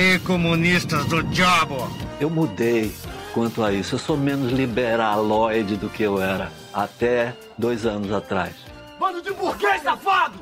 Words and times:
aí, 0.00 0.18
comunistas 0.20 1.04
do 1.06 1.22
diabo! 1.22 1.76
Eu 2.18 2.30
mudei 2.30 2.90
quanto 3.34 3.62
a 3.62 3.72
isso. 3.72 3.94
Eu 3.94 3.98
sou 3.98 4.16
menos 4.16 4.50
liberaloide 4.50 5.76
do 5.76 5.90
que 5.90 6.02
eu 6.02 6.20
era 6.20 6.50
até 6.72 7.36
dois 7.58 7.84
anos 7.84 8.10
atrás. 8.10 8.54
Bando 8.98 9.20
de 9.22 9.32
burguês 9.32 9.82
safado! 9.82 10.38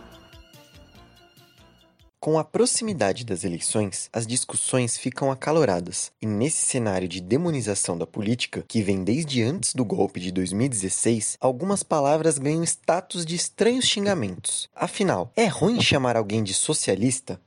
Com 2.21 2.39
a 2.39 2.45
proximidade 2.45 3.25
das 3.25 3.45
eleições, 3.45 4.11
as 4.13 4.27
discussões 4.27 4.99
ficam 4.99 5.31
acaloradas, 5.31 6.11
e 6.21 6.27
nesse 6.27 6.67
cenário 6.67 7.09
de 7.09 7.21
demonização 7.21 7.97
da 7.97 8.07
política, 8.07 8.65
que 8.67 8.83
vem 8.83 9.05
desde 9.05 9.43
antes 9.43 9.73
do 9.73 9.85
golpe 9.85 10.19
de 10.19 10.33
2016, 10.33 11.39
algumas 11.41 11.85
palavras 11.85 12.37
ganham 12.37 12.65
status 12.65 13.25
de 13.25 13.37
estranhos 13.37 13.87
xingamentos. 13.87 14.69
Afinal, 14.75 15.33
é 15.37 15.47
ruim 15.47 15.81
chamar 15.81 16.17
alguém 16.17 16.43
de 16.43 16.53
socialista? 16.55 17.41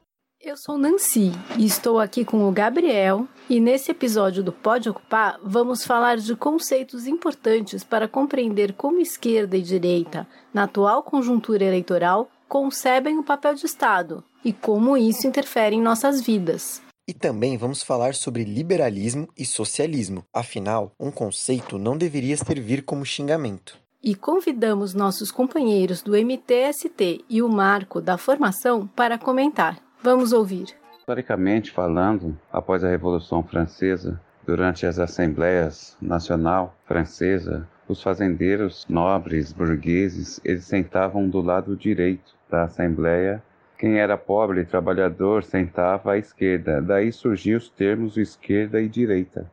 Eu 0.43 0.57
sou 0.57 0.75
Nancy 0.75 1.31
e 1.55 1.67
estou 1.67 1.99
aqui 1.99 2.25
com 2.25 2.49
o 2.49 2.51
Gabriel, 2.51 3.27
e 3.47 3.59
nesse 3.59 3.91
episódio 3.91 4.43
do 4.43 4.51
Pode 4.51 4.89
Ocupar 4.89 5.39
vamos 5.43 5.85
falar 5.85 6.17
de 6.17 6.35
conceitos 6.35 7.05
importantes 7.05 7.83
para 7.83 8.07
compreender 8.07 8.73
como 8.73 8.99
esquerda 8.99 9.55
e 9.55 9.61
direita, 9.61 10.27
na 10.51 10.63
atual 10.63 11.03
conjuntura 11.03 11.63
eleitoral, 11.63 12.27
concebem 12.49 13.19
o 13.19 13.23
papel 13.23 13.53
de 13.53 13.67
Estado 13.67 14.23
e 14.43 14.51
como 14.51 14.97
isso 14.97 15.27
interfere 15.27 15.75
em 15.75 15.81
nossas 15.81 16.19
vidas. 16.19 16.81
E 17.07 17.13
também 17.13 17.55
vamos 17.55 17.83
falar 17.83 18.15
sobre 18.15 18.43
liberalismo 18.43 19.27
e 19.37 19.45
socialismo. 19.45 20.23
Afinal, 20.33 20.91
um 20.99 21.11
conceito 21.11 21.77
não 21.77 21.95
deveria 21.95 22.35
servir 22.35 22.81
como 22.81 23.05
xingamento. 23.05 23.77
E 24.03 24.15
convidamos 24.15 24.95
nossos 24.95 25.29
companheiros 25.29 26.01
do 26.01 26.13
MTST 26.13 27.23
e 27.29 27.43
o 27.43 27.47
Marco 27.47 28.01
da 28.01 28.17
formação 28.17 28.87
para 28.87 29.19
comentar. 29.19 29.90
Vamos 30.03 30.33
ouvir. 30.33 30.75
Historicamente 30.97 31.71
falando, 31.71 32.35
após 32.51 32.83
a 32.83 32.89
Revolução 32.89 33.43
Francesa, 33.43 34.19
durante 34.43 34.85
as 34.87 34.97
Assembleias 34.97 35.95
Nacional 36.01 36.75
Francesa, 36.85 37.67
os 37.87 38.01
fazendeiros 38.01 38.85
nobres 38.89 39.53
burgueses, 39.53 40.41
eles 40.43 40.65
sentavam 40.65 41.29
do 41.29 41.39
lado 41.39 41.75
direito 41.75 42.33
da 42.49 42.63
Assembleia. 42.63 43.43
Quem 43.77 43.99
era 43.99 44.17
pobre 44.17 44.61
e 44.61 44.65
trabalhador 44.65 45.43
sentava 45.43 46.13
à 46.13 46.17
esquerda. 46.17 46.81
Daí 46.81 47.11
surgiu 47.11 47.59
os 47.59 47.69
termos 47.69 48.17
esquerda 48.17 48.81
e 48.81 48.89
direita. 48.89 49.51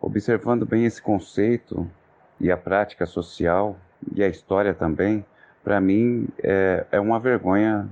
Observando 0.00 0.66
bem 0.66 0.84
esse 0.84 1.00
conceito 1.00 1.88
e 2.40 2.50
a 2.50 2.56
prática 2.56 3.06
social 3.06 3.76
e 4.12 4.22
a 4.22 4.28
história 4.28 4.74
também, 4.74 5.24
para 5.62 5.80
mim 5.80 6.26
é, 6.42 6.86
é 6.90 6.98
uma 6.98 7.20
vergonha 7.20 7.88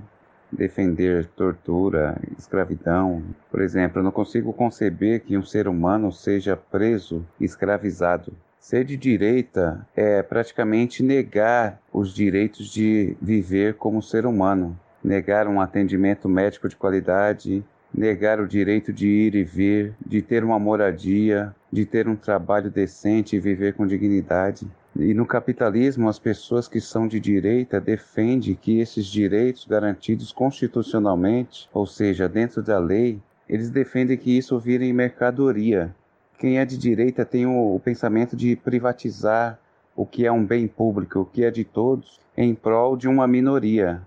defender 0.55 1.27
tortura, 1.35 2.19
escravidão. 2.37 3.23
Por 3.51 3.61
exemplo, 3.61 3.99
eu 3.99 4.03
não 4.03 4.11
consigo 4.11 4.53
conceber 4.53 5.21
que 5.21 5.37
um 5.37 5.43
ser 5.43 5.67
humano 5.67 6.11
seja 6.11 6.55
preso, 6.55 7.25
escravizado. 7.39 8.33
Ser 8.59 8.83
de 8.83 8.97
direita 8.97 9.85
é 9.95 10.23
praticamente 10.23 11.03
negar 11.03 11.79
os 11.93 12.11
direitos 12.11 12.67
de 12.67 13.15
viver 13.21 13.75
como 13.75 14.01
ser 14.01 14.25
humano, 14.25 14.79
negar 15.03 15.47
um 15.47 15.61
atendimento 15.61 16.27
médico 16.27 16.67
de 16.67 16.75
qualidade, 16.75 17.63
negar 17.93 18.39
o 18.39 18.47
direito 18.47 18.91
de 18.91 19.07
ir 19.07 19.35
e 19.35 19.43
vir, 19.43 19.93
de 20.05 20.21
ter 20.21 20.43
uma 20.43 20.57
moradia, 20.57 21.53
de 21.75 21.85
ter 21.85 22.07
um 22.07 22.15
trabalho 22.15 22.71
decente 22.71 23.35
e 23.35 23.39
viver 23.39 23.73
com 23.73 23.85
dignidade. 23.85 24.65
E 24.95 25.13
no 25.13 25.25
capitalismo, 25.25 26.07
as 26.07 26.17
pessoas 26.17 26.67
que 26.67 26.79
são 26.79 27.07
de 27.07 27.19
direita 27.19 27.81
defendem 27.81 28.55
que 28.55 28.79
esses 28.79 29.05
direitos 29.05 29.65
garantidos 29.65 30.31
constitucionalmente, 30.31 31.69
ou 31.73 31.85
seja, 31.85 32.29
dentro 32.29 32.63
da 32.63 32.79
lei, 32.79 33.19
eles 33.47 33.69
defendem 33.69 34.17
que 34.17 34.37
isso 34.37 34.57
vire 34.57 34.91
mercadoria, 34.93 35.93
quem 36.37 36.59
é 36.59 36.65
de 36.65 36.77
direita 36.77 37.25
tem 37.25 37.45
o, 37.45 37.75
o 37.75 37.79
pensamento 37.79 38.35
de 38.35 38.55
privatizar 38.55 39.57
o 39.95 40.05
que 40.05 40.25
é 40.25 40.31
um 40.31 40.45
bem 40.45 40.67
público, 40.67 41.19
o 41.19 41.25
que 41.25 41.43
é 41.43 41.51
de 41.51 41.63
todos, 41.63 42.19
em 42.35 42.53
prol 42.53 42.97
de 42.97 43.07
uma 43.07 43.27
minoria. 43.27 44.01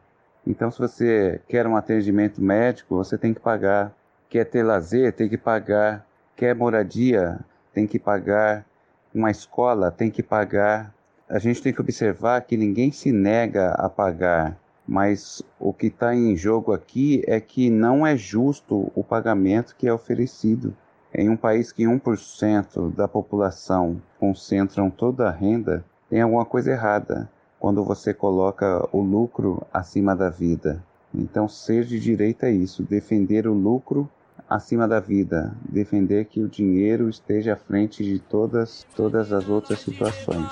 Então, 0.46 0.70
se 0.70 0.78
você 0.78 1.40
quer 1.48 1.66
um 1.66 1.76
atendimento 1.76 2.42
médico, 2.42 2.96
você 2.96 3.16
tem 3.16 3.32
que 3.32 3.40
pagar. 3.40 3.92
Quer 4.28 4.44
ter 4.44 4.62
lazer, 4.62 5.12
tem 5.12 5.28
que 5.28 5.38
pagar. 5.38 6.06
Quer 6.36 6.54
moradia, 6.54 7.38
tem 7.72 7.86
que 7.86 7.98
pagar. 7.98 8.66
Uma 9.14 9.30
escola, 9.30 9.90
tem 9.90 10.10
que 10.10 10.22
pagar. 10.22 10.94
A 11.28 11.38
gente 11.38 11.62
tem 11.62 11.72
que 11.72 11.80
observar 11.80 12.42
que 12.42 12.56
ninguém 12.56 12.92
se 12.92 13.10
nega 13.10 13.70
a 13.72 13.88
pagar, 13.88 14.58
mas 14.86 15.42
o 15.58 15.72
que 15.72 15.88
está 15.88 16.14
em 16.14 16.36
jogo 16.36 16.72
aqui 16.72 17.22
é 17.26 17.40
que 17.40 17.68
não 17.68 18.06
é 18.06 18.16
justo 18.16 18.90
o 18.94 19.04
pagamento 19.04 19.76
que 19.76 19.86
é 19.86 19.92
oferecido. 19.92 20.74
Em 21.14 21.28
um 21.28 21.36
país 21.36 21.72
que 21.72 21.84
1% 21.84 22.94
da 22.94 23.08
população 23.08 24.00
concentram 24.18 24.90
toda 24.90 25.28
a 25.28 25.32
renda, 25.32 25.84
tem 26.08 26.20
alguma 26.20 26.44
coisa 26.44 26.70
errada 26.70 27.30
quando 27.58 27.84
você 27.84 28.14
coloca 28.14 28.88
o 28.92 29.00
lucro 29.00 29.66
acima 29.72 30.14
da 30.14 30.30
vida. 30.30 30.82
Então, 31.14 31.48
ser 31.48 31.84
de 31.84 31.98
direita 31.98 32.46
é 32.46 32.52
isso, 32.52 32.82
defender 32.82 33.46
o 33.46 33.52
lucro 33.52 34.08
acima 34.48 34.88
da 34.88 35.00
vida, 35.00 35.54
defender 35.68 36.26
que 36.26 36.40
o 36.40 36.48
dinheiro 36.48 37.08
esteja 37.08 37.54
à 37.54 37.56
frente 37.56 38.02
de 38.02 38.18
todas, 38.18 38.86
todas 38.96 39.32
as 39.32 39.48
outras 39.48 39.80
situações. 39.80 40.46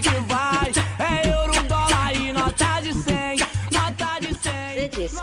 que 0.00 0.10
vai. 0.28 0.48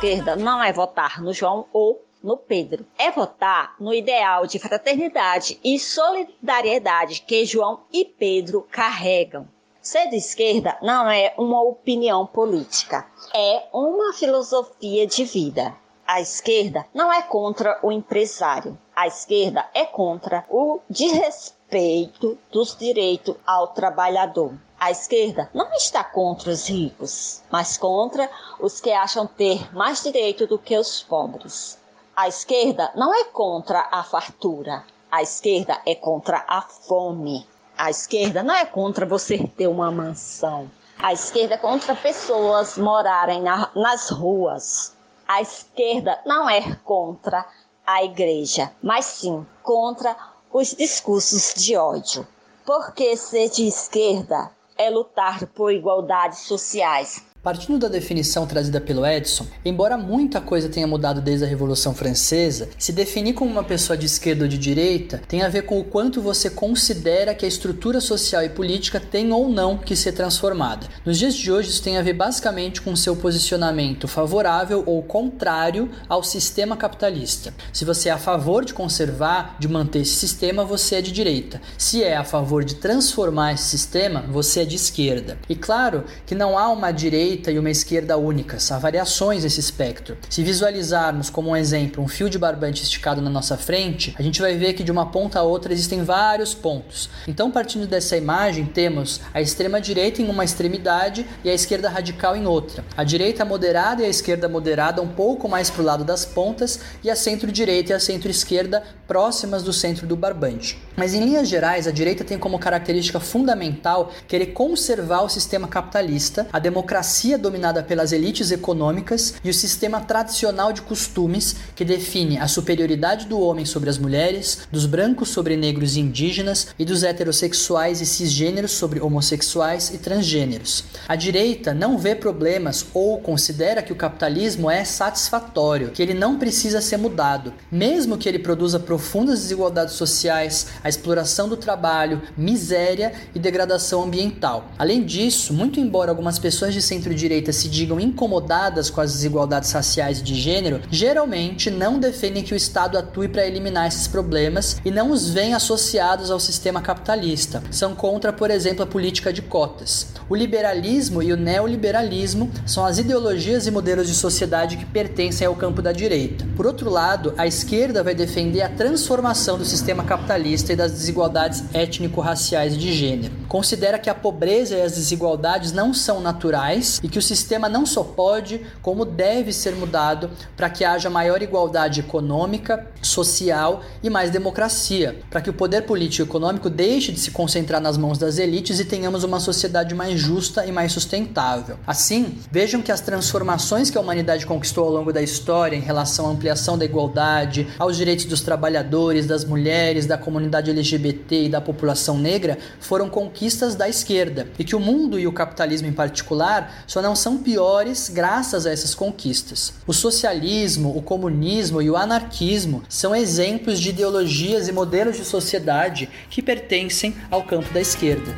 esquerda 0.05 0.35
não 0.35 0.63
é 0.63 0.71
votar 0.71 1.21
no 1.21 1.33
João 1.33 1.67
ou 1.73 2.03
no 2.23 2.37
Pedro. 2.37 2.85
É 2.97 3.11
votar 3.11 3.75
no 3.79 3.93
ideal 3.93 4.45
de 4.45 4.59
fraternidade 4.59 5.59
e 5.63 5.79
solidariedade 5.79 7.21
que 7.21 7.45
João 7.45 7.81
e 7.91 8.05
Pedro 8.05 8.67
carregam. 8.71 9.47
Ser 9.85 10.09
de 10.09 10.15
esquerda 10.15 10.75
não 10.81 11.07
é 11.07 11.35
uma 11.37 11.61
opinião 11.61 12.25
política, 12.25 13.05
é 13.31 13.67
uma 13.71 14.13
filosofia 14.13 15.05
de 15.05 15.23
vida. 15.25 15.75
A 16.07 16.19
esquerda 16.19 16.87
não 16.91 17.13
é 17.13 17.21
contra 17.21 17.79
o 17.83 17.91
empresário. 17.91 18.75
A 18.95 19.05
esquerda 19.05 19.69
é 19.75 19.85
contra 19.85 20.43
o 20.49 20.79
desrespeito 20.89 22.35
dos 22.51 22.75
direitos 22.75 23.35
ao 23.45 23.67
trabalhador. 23.67 24.55
A 24.79 24.89
esquerda 24.89 25.51
não 25.53 25.71
está 25.73 26.03
contra 26.03 26.49
os 26.49 26.67
ricos, 26.67 27.43
mas 27.51 27.77
contra 27.77 28.27
os 28.59 28.81
que 28.81 28.91
acham 28.91 29.27
ter 29.27 29.71
mais 29.71 30.01
direito 30.01 30.47
do 30.47 30.57
que 30.57 30.75
os 30.75 31.03
pobres. 31.03 31.77
A 32.15 32.27
esquerda 32.27 32.91
não 32.95 33.13
é 33.13 33.25
contra 33.25 33.87
a 33.91 34.03
fartura, 34.03 34.83
a 35.11 35.21
esquerda 35.21 35.79
é 35.85 35.93
contra 35.93 36.43
a 36.47 36.63
fome. 36.63 37.45
A 37.77 37.89
esquerda 37.89 38.41
não 38.41 38.55
é 38.55 38.65
contra 38.65 39.05
você 39.05 39.37
ter 39.57 39.67
uma 39.67 39.91
mansão. 39.91 40.71
A 40.97 41.11
esquerda 41.11 41.55
é 41.55 41.57
contra 41.57 41.93
pessoas 41.93 42.77
morarem 42.77 43.41
na, 43.41 43.69
nas 43.75 44.09
ruas. 44.09 44.95
A 45.27 45.41
esquerda 45.41 46.19
não 46.25 46.49
é 46.49 46.75
contra 46.85 47.45
a 47.85 48.03
igreja, 48.03 48.71
mas 48.81 49.05
sim 49.05 49.45
contra 49.61 50.15
os 50.51 50.69
discursos 50.69 51.53
de 51.53 51.75
ódio. 51.75 52.25
Porque 52.65 53.17
ser 53.17 53.49
de 53.49 53.67
esquerda 53.67 54.49
é 54.77 54.89
lutar 54.89 55.45
por 55.47 55.71
igualdades 55.71 56.39
sociais, 56.39 57.21
Partindo 57.45 57.77
da 57.77 57.87
definição 57.87 58.47
trazida 58.47 58.81
pelo 58.81 59.05
Edson, 59.05 59.45
embora 59.63 59.95
muita 59.95 60.41
coisa 60.41 60.67
tenha 60.67 60.87
mudado 60.87 61.21
desde 61.21 61.45
a 61.45 61.47
Revolução 61.47 61.93
Francesa, 61.93 62.69
se 62.75 62.91
definir 62.91 63.33
como 63.33 63.51
uma 63.51 63.63
pessoa 63.63 63.95
de 63.95 64.07
esquerda 64.07 64.45
ou 64.45 64.49
de 64.49 64.57
direita 64.57 65.21
tem 65.27 65.43
a 65.43 65.47
ver 65.47 65.61
com 65.61 65.79
o 65.79 65.83
quanto 65.83 66.19
você 66.19 66.49
considera 66.49 67.35
que 67.35 67.45
a 67.45 67.47
estrutura 67.47 68.01
social 68.01 68.41
e 68.41 68.49
política 68.49 68.99
tem 68.99 69.31
ou 69.31 69.47
não 69.47 69.77
que 69.77 69.95
ser 69.95 70.13
transformada. 70.13 70.87
Nos 71.05 71.19
dias 71.19 71.35
de 71.35 71.51
hoje, 71.51 71.69
isso 71.69 71.83
tem 71.83 71.99
a 71.99 72.01
ver 72.01 72.13
basicamente 72.13 72.81
com 72.81 72.95
seu 72.95 73.15
posicionamento 73.15 74.07
favorável 74.07 74.81
ou 74.83 75.03
contrário 75.03 75.91
ao 76.09 76.23
sistema 76.23 76.75
capitalista. 76.75 77.53
Se 77.71 77.85
você 77.85 78.09
é 78.09 78.13
a 78.13 78.17
favor 78.17 78.65
de 78.65 78.73
conservar, 78.73 79.55
de 79.59 79.67
manter 79.67 79.99
esse 79.99 80.15
sistema, 80.15 80.65
você 80.65 80.95
é 80.95 81.01
de 81.03 81.11
direita. 81.11 81.61
Se 81.77 82.03
é 82.03 82.17
a 82.17 82.23
favor 82.23 82.63
de 82.63 82.73
transformar 82.73 83.53
esse 83.53 83.65
sistema, 83.65 84.21
você 84.21 84.61
é 84.61 84.65
de 84.65 84.75
esquerda. 84.75 85.37
E 85.47 85.55
claro 85.55 86.05
que 86.25 86.33
não 86.33 86.57
há 86.57 86.71
uma 86.71 86.91
direita 86.91 87.34
direita 87.35 87.51
e 87.51 87.59
uma 87.59 87.69
esquerda 87.69 88.17
únicas, 88.17 88.71
há 88.71 88.79
variações 88.79 89.43
nesse 89.43 89.59
espectro. 89.59 90.17
Se 90.29 90.41
visualizarmos 90.41 91.29
como 91.29 91.49
um 91.49 91.55
exemplo 91.55 92.03
um 92.03 92.07
fio 92.07 92.29
de 92.29 92.39
barbante 92.39 92.83
esticado 92.83 93.21
na 93.21 93.29
nossa 93.29 93.57
frente, 93.57 94.15
a 94.17 94.21
gente 94.21 94.41
vai 94.41 94.55
ver 94.55 94.73
que 94.73 94.83
de 94.83 94.91
uma 94.91 95.07
ponta 95.07 95.39
a 95.39 95.43
outra 95.43 95.73
existem 95.73 96.03
vários 96.03 96.53
pontos. 96.53 97.09
Então, 97.27 97.51
partindo 97.51 97.87
dessa 97.87 98.15
imagem, 98.15 98.65
temos 98.65 99.19
a 99.33 99.41
extrema 99.41 99.81
direita 99.81 100.21
em 100.21 100.29
uma 100.29 100.43
extremidade 100.43 101.25
e 101.43 101.49
a 101.49 101.53
esquerda 101.53 101.89
radical 101.89 102.35
em 102.35 102.45
outra. 102.45 102.85
A 102.95 103.03
direita 103.03 103.43
moderada 103.43 104.01
e 104.01 104.05
a 104.05 104.09
esquerda 104.09 104.47
moderada 104.47 105.01
um 105.01 105.07
pouco 105.07 105.49
mais 105.49 105.69
para 105.69 105.81
o 105.81 105.85
lado 105.85 106.03
das 106.03 106.25
pontas 106.25 106.79
e 107.03 107.09
a 107.09 107.15
centro-direita 107.15 107.91
e 107.91 107.95
a 107.95 107.99
centro-esquerda 107.99 108.83
próximas 109.07 109.63
do 109.63 109.73
centro 109.73 110.07
do 110.07 110.15
barbante. 110.15 110.79
Mas 110.95 111.13
em 111.13 111.23
linhas 111.23 111.47
gerais, 111.47 111.87
a 111.87 111.91
direita 111.91 112.23
tem 112.23 112.37
como 112.37 112.57
característica 112.57 113.19
fundamental 113.19 114.11
querer 114.27 114.47
conservar 114.47 115.21
o 115.21 115.29
sistema 115.29 115.67
capitalista, 115.67 116.47
a 116.51 116.59
democracia 116.59 117.24
democracia 117.25 117.37
dominada 117.37 117.81
pelas 117.81 118.11
elites 118.11 118.51
econômicas 118.51 119.35
e 119.43 119.49
o 119.49 119.53
sistema 119.53 119.99
tradicional 119.99 120.71
de 120.71 120.81
costumes 120.81 121.55
que 121.75 121.83
define 121.83 122.37
a 122.37 122.47
superioridade 122.47 123.25
do 123.25 123.39
homem 123.39 123.65
sobre 123.65 123.89
as 123.89 123.97
mulheres, 123.97 124.59
dos 124.71 124.85
brancos 124.85 125.29
sobre 125.29 125.57
negros 125.57 125.95
e 125.95 125.99
indígenas 125.99 126.67
e 126.77 126.85
dos 126.85 127.03
heterossexuais 127.03 128.01
e 128.01 128.05
cisgêneros 128.05 128.71
sobre 128.71 128.99
homossexuais 128.99 129.91
e 129.93 129.97
transgêneros. 129.97 130.83
A 131.07 131.15
direita 131.15 131.73
não 131.73 131.97
vê 131.97 132.13
problemas 132.15 132.85
ou 132.93 133.19
considera 133.19 133.81
que 133.81 133.93
o 133.93 133.95
capitalismo 133.95 134.69
é 134.69 134.83
satisfatório, 134.83 135.91
que 135.91 136.01
ele 136.01 136.13
não 136.13 136.37
precisa 136.37 136.81
ser 136.81 136.97
mudado, 136.97 137.53
mesmo 137.71 138.17
que 138.17 138.29
ele 138.29 138.39
produza 138.39 138.79
profundas 138.79 139.39
desigualdades 139.39 139.95
sociais, 139.95 140.67
a 140.83 140.89
exploração 140.89 141.49
do 141.49 141.57
trabalho, 141.57 142.21
miséria 142.37 143.13
e 143.33 143.39
degradação 143.39 144.03
ambiental. 144.03 144.69
Além 144.77 145.03
disso, 145.03 145.53
muito 145.53 145.79
embora 145.79 146.11
algumas 146.11 146.37
pessoas 146.37 146.73
de 146.73 146.81
centro-direita 147.15 147.53
se 147.53 147.69
digam 147.69 147.99
incomodadas 147.99 148.89
com 148.89 148.99
as 148.99 149.13
desigualdades 149.13 149.71
raciais 149.71 150.19
e 150.19 150.23
de 150.23 150.35
gênero, 150.35 150.81
geralmente 150.91 151.71
não 151.71 151.97
defendem 151.97 152.43
que 152.43 152.53
o 152.53 152.57
Estado 152.57 152.97
atue 152.97 153.27
para 153.27 153.47
eliminar 153.47 153.87
esses 153.87 154.07
problemas 154.07 154.77
e 154.83 154.91
não 154.91 155.11
os 155.11 155.29
veem 155.29 155.53
associados 155.53 156.29
ao 156.29 156.39
sistema 156.39 156.81
capitalista. 156.81 157.63
São 157.71 157.95
contra, 157.95 158.33
por 158.33 158.51
exemplo, 158.51 158.83
a 158.83 158.87
política 158.87 159.31
de 159.31 159.41
cotas. 159.41 160.07
O 160.27 160.35
liberalismo 160.35 161.23
e 161.23 161.31
o 161.31 161.37
neoliberalismo 161.37 162.51
são 162.65 162.85
as 162.85 162.97
ideologias 162.97 163.65
e 163.65 163.71
modelos 163.71 164.07
de 164.07 164.15
sociedade 164.15 164.75
que 164.77 164.85
pertencem 164.85 165.47
ao 165.47 165.55
campo 165.55 165.81
da 165.81 165.91
direita. 165.91 166.45
Por 166.55 166.65
outro 166.65 166.89
lado, 166.89 167.33
a 167.37 167.47
esquerda 167.47 168.03
vai 168.03 168.13
defender 168.13 168.61
a 168.61 168.69
transformação 168.69 169.57
do 169.57 169.63
sistema 169.63 170.03
capitalista 170.03 170.73
e 170.73 170.75
das 170.75 170.91
desigualdades 170.91 171.63
étnico-raciais 171.73 172.77
de 172.77 172.91
gênero. 172.91 173.33
Considera 173.47 173.99
que 173.99 174.09
a 174.09 174.15
pobreza 174.15 174.75
e 174.75 174.81
as 174.81 174.93
desigualdades 174.93 175.71
não 175.71 175.93
são 175.93 176.19
naturais 176.19 176.99
e 177.05 177.07
que 177.07 177.19
o 177.19 177.21
sistema 177.21 177.69
não 177.69 177.85
só 177.85 178.03
pode, 178.03 178.65
como 178.81 179.05
deve 179.05 179.53
ser 179.53 179.75
mudado 179.75 180.31
para 180.57 180.71
que 180.71 180.83
haja 180.83 181.07
maior 181.07 181.39
igualdade 181.39 181.99
econômica, 181.99 182.87
social 182.99 183.83
e 184.01 184.09
mais 184.09 184.31
democracia, 184.31 185.21
para 185.29 185.39
que 185.39 185.49
o 185.51 185.53
poder 185.53 185.83
político 185.83 186.23
e 186.23 186.27
econômico 186.27 186.67
deixe 186.67 187.11
de 187.11 187.19
se 187.19 187.29
concentrar 187.29 187.79
nas 187.79 187.95
mãos 187.95 188.17
das 188.17 188.39
elites 188.39 188.79
e 188.79 188.85
tenhamos 188.85 189.23
uma 189.23 189.39
sociedade 189.39 189.93
mais 189.93 190.19
justa 190.19 190.65
e 190.65 190.71
mais 190.71 190.93
sustentável. 190.93 191.77
Assim, 191.85 192.39
vejam 192.51 192.81
que 192.81 192.91
as 192.91 193.01
transformações 193.01 193.91
que 193.91 193.99
a 193.99 194.01
humanidade 194.01 194.47
conquistou 194.47 194.85
ao 194.85 194.91
longo 194.91 195.13
da 195.13 195.21
história 195.21 195.75
em 195.75 195.81
relação 195.81 196.25
à 196.25 196.29
ampliação 196.31 196.75
da 196.75 196.85
igualdade, 196.85 197.67
aos 197.77 197.97
direitos 197.97 198.25
dos 198.25 198.41
trabalhadores, 198.41 199.27
das 199.27 199.45
mulheres, 199.45 200.07
da 200.07 200.17
comunidade 200.17 200.71
LGBT 200.71 201.43
e 201.43 201.49
da 201.49 201.61
população 201.61 202.17
negra 202.17 202.57
foram 202.79 203.11
conquistas 203.11 203.75
da 203.75 203.87
esquerda 203.87 204.47
e 204.57 204.63
que 204.63 204.75
o 204.75 204.79
mundo 204.79 205.19
e 205.19 205.27
o 205.27 205.31
capitalismo 205.31 205.87
em 205.87 205.93
particular 205.93 206.84
só 206.87 207.01
não 207.01 207.15
são 207.15 207.37
piores 207.37 208.09
graças 208.09 208.65
a 208.65 208.71
essas 208.71 208.93
conquistas. 208.93 209.73
O 209.87 209.93
socialismo, 209.93 210.95
o 210.95 211.01
comunismo 211.01 211.81
e 211.81 211.89
o 211.89 211.97
anarquismo 211.97 212.83
são 212.87 213.15
exemplos 213.15 213.79
de 213.79 213.89
ideologias 213.89 214.67
e 214.67 214.71
modelos 214.71 215.17
de 215.17 215.25
sociedade 215.25 216.09
que 216.29 216.41
pertencem 216.41 217.15
ao 217.29 217.43
campo 217.43 217.73
da 217.73 217.81
esquerda. 217.81 218.35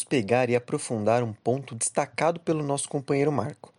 Vamos 0.00 0.08
pegar 0.08 0.48
e 0.48 0.56
aprofundar 0.56 1.22
um 1.22 1.34
ponto 1.34 1.74
destacado 1.74 2.40
pelo 2.40 2.62
nosso 2.62 2.88
companheiro 2.88 3.30
Marco. 3.30 3.70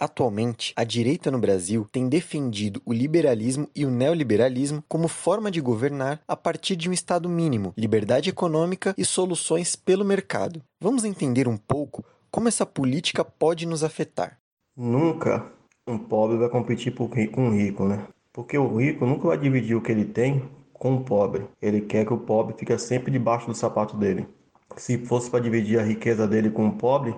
Atualmente, 0.00 0.72
a 0.74 0.82
direita 0.82 1.30
no 1.30 1.38
Brasil 1.38 1.86
tem 1.92 2.08
defendido 2.08 2.82
o 2.84 2.92
liberalismo 2.92 3.68
e 3.76 3.86
o 3.86 3.90
neoliberalismo 3.90 4.82
como 4.88 5.06
forma 5.06 5.52
de 5.52 5.60
governar 5.60 6.20
a 6.26 6.36
partir 6.36 6.74
de 6.74 6.90
um 6.90 6.92
Estado 6.92 7.28
mínimo, 7.28 7.72
liberdade 7.76 8.28
econômica 8.28 8.92
e 8.98 9.04
soluções 9.04 9.76
pelo 9.76 10.04
mercado. 10.04 10.60
Vamos 10.80 11.04
entender 11.04 11.46
um 11.46 11.56
pouco 11.56 12.04
como 12.28 12.48
essa 12.48 12.66
política 12.66 13.24
pode 13.24 13.64
nos 13.64 13.84
afetar. 13.84 14.36
Nunca 14.76 15.46
um 15.86 15.96
pobre 15.96 16.38
vai 16.38 16.48
competir 16.48 16.92
com 16.92 17.04
um 17.40 17.56
rico, 17.56 17.84
né? 17.84 18.04
Porque 18.32 18.58
o 18.58 18.76
rico 18.78 19.06
nunca 19.06 19.28
vai 19.28 19.38
dividir 19.38 19.76
o 19.76 19.80
que 19.80 19.92
ele 19.92 20.06
tem 20.06 20.42
com 20.72 20.96
o 20.96 21.04
pobre. 21.04 21.46
Ele 21.62 21.82
quer 21.82 22.04
que 22.04 22.12
o 22.12 22.18
pobre 22.18 22.56
fique 22.58 22.76
sempre 22.78 23.12
debaixo 23.12 23.46
do 23.46 23.54
sapato 23.54 23.96
dele. 23.96 24.26
Se 24.78 24.96
fosse 24.98 25.28
para 25.30 25.40
dividir 25.40 25.78
a 25.78 25.82
riqueza 25.82 26.26
dele 26.26 26.50
com 26.50 26.68
o 26.68 26.72
pobre, 26.72 27.14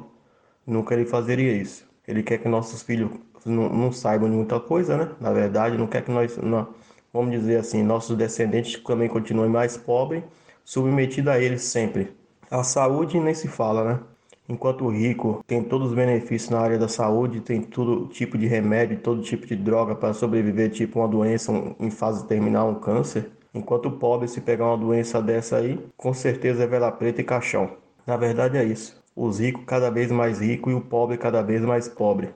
nunca 0.66 0.94
ele 0.94 1.04
fazeria 1.04 1.52
isso. 1.52 1.86
Ele 2.08 2.22
quer 2.22 2.38
que 2.38 2.48
nossos 2.48 2.82
filhos 2.82 3.10
não, 3.44 3.68
não 3.68 3.92
saibam 3.92 4.30
de 4.30 4.34
muita 4.34 4.58
coisa, 4.58 4.96
né? 4.96 5.10
Na 5.20 5.32
verdade, 5.32 5.76
não 5.76 5.86
quer 5.86 6.02
que 6.02 6.10
nós, 6.10 6.36
não, 6.38 6.68
vamos 7.12 7.30
dizer 7.32 7.58
assim, 7.58 7.82
nossos 7.82 8.16
descendentes 8.16 8.82
também 8.82 9.08
continuem 9.08 9.50
mais 9.50 9.76
pobres, 9.76 10.24
submetidos 10.64 11.32
a 11.32 11.38
eles 11.38 11.62
sempre. 11.62 12.16
A 12.50 12.64
saúde 12.64 13.20
nem 13.20 13.34
se 13.34 13.46
fala, 13.46 13.84
né? 13.84 14.00
Enquanto 14.48 14.84
o 14.84 14.88
rico 14.88 15.44
tem 15.46 15.62
todos 15.62 15.90
os 15.90 15.94
benefícios 15.94 16.50
na 16.50 16.58
área 16.58 16.78
da 16.78 16.88
saúde, 16.88 17.40
tem 17.40 17.62
todo 17.62 18.08
tipo 18.08 18.36
de 18.36 18.46
remédio, 18.46 18.98
todo 18.98 19.22
tipo 19.22 19.46
de 19.46 19.54
droga 19.54 19.94
para 19.94 20.12
sobreviver, 20.12 20.70
tipo 20.70 20.98
uma 20.98 21.06
doença 21.06 21.52
em 21.78 21.90
fase 21.90 22.26
terminal, 22.26 22.70
um 22.70 22.74
câncer, 22.74 23.30
Enquanto 23.52 23.86
o 23.86 23.92
pobre, 23.98 24.28
se 24.28 24.40
pegar 24.40 24.66
uma 24.66 24.78
doença 24.78 25.20
dessa 25.20 25.56
aí, 25.56 25.78
com 25.96 26.14
certeza 26.14 26.62
é 26.62 26.66
vela 26.66 26.92
preta 26.92 27.20
e 27.20 27.24
caixão. 27.24 27.70
Na 28.06 28.16
verdade 28.16 28.56
é 28.56 28.64
isso. 28.64 29.00
Os 29.14 29.40
ricos 29.40 29.64
cada 29.66 29.90
vez 29.90 30.10
mais 30.10 30.40
ricos 30.40 30.72
e 30.72 30.76
o 30.76 30.80
pobre 30.80 31.18
cada 31.18 31.42
vez 31.42 31.60
mais 31.62 31.88
pobre. 31.88 32.30